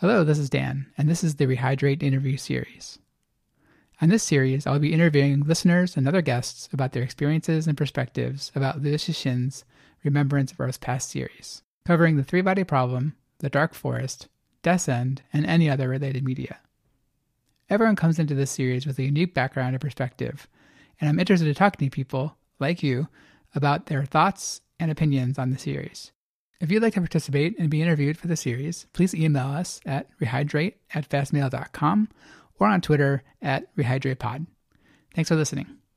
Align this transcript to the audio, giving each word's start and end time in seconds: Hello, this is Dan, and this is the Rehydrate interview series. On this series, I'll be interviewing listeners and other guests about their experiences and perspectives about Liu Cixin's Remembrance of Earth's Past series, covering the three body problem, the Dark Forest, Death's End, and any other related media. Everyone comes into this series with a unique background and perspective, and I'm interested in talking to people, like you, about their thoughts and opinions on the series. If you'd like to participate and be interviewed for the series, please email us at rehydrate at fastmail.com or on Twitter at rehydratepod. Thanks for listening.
Hello, 0.00 0.22
this 0.22 0.38
is 0.38 0.48
Dan, 0.48 0.86
and 0.96 1.08
this 1.08 1.24
is 1.24 1.34
the 1.34 1.46
Rehydrate 1.48 2.04
interview 2.04 2.36
series. 2.36 3.00
On 4.00 4.08
this 4.08 4.22
series, 4.22 4.64
I'll 4.64 4.78
be 4.78 4.92
interviewing 4.92 5.40
listeners 5.40 5.96
and 5.96 6.06
other 6.06 6.22
guests 6.22 6.68
about 6.72 6.92
their 6.92 7.02
experiences 7.02 7.66
and 7.66 7.76
perspectives 7.76 8.52
about 8.54 8.80
Liu 8.80 8.94
Cixin's 8.94 9.64
Remembrance 10.04 10.52
of 10.52 10.60
Earth's 10.60 10.78
Past 10.78 11.10
series, 11.10 11.64
covering 11.84 12.16
the 12.16 12.22
three 12.22 12.42
body 12.42 12.62
problem, 12.62 13.16
the 13.38 13.50
Dark 13.50 13.74
Forest, 13.74 14.28
Death's 14.62 14.88
End, 14.88 15.22
and 15.32 15.44
any 15.44 15.68
other 15.68 15.88
related 15.88 16.22
media. 16.22 16.58
Everyone 17.68 17.96
comes 17.96 18.20
into 18.20 18.36
this 18.36 18.52
series 18.52 18.86
with 18.86 19.00
a 19.00 19.02
unique 19.02 19.34
background 19.34 19.74
and 19.74 19.80
perspective, 19.80 20.46
and 21.00 21.10
I'm 21.10 21.18
interested 21.18 21.48
in 21.48 21.56
talking 21.56 21.90
to 21.90 21.92
people, 21.92 22.36
like 22.60 22.84
you, 22.84 23.08
about 23.52 23.86
their 23.86 24.04
thoughts 24.04 24.60
and 24.78 24.92
opinions 24.92 25.40
on 25.40 25.50
the 25.50 25.58
series. 25.58 26.12
If 26.60 26.72
you'd 26.72 26.82
like 26.82 26.94
to 26.94 27.00
participate 27.00 27.56
and 27.58 27.70
be 27.70 27.82
interviewed 27.82 28.18
for 28.18 28.26
the 28.26 28.36
series, 28.36 28.86
please 28.92 29.14
email 29.14 29.46
us 29.46 29.80
at 29.86 30.08
rehydrate 30.18 30.74
at 30.92 31.08
fastmail.com 31.08 32.08
or 32.58 32.66
on 32.66 32.80
Twitter 32.80 33.22
at 33.40 33.74
rehydratepod. 33.76 34.46
Thanks 35.14 35.28
for 35.28 35.36
listening. 35.36 35.78